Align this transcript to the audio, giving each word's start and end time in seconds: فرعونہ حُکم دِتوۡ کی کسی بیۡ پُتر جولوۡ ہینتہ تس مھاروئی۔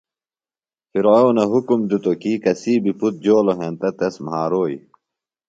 فرعونہ 0.89 1.43
حُکم 1.51 1.79
دِتوۡ 1.89 2.17
کی 2.21 2.33
کسی 2.43 2.73
بیۡ 2.83 2.95
پُتر 2.99 3.19
جولوۡ 3.23 3.57
ہینتہ 3.59 3.89
تس 3.97 4.15
مھاروئی۔ 4.25 4.77